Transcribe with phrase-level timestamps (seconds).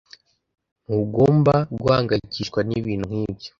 [0.85, 3.49] Ntugomba guhangayikishwa nibintu nkibyo.